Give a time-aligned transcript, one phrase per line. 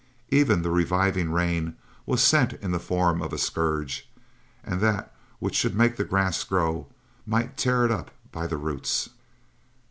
[0.29, 1.75] Even the reviving rainfall
[2.07, 4.09] was sent in the form of a scourge;
[4.63, 6.87] and that which should make the grass grow
[7.27, 9.11] might tear it up by the roots.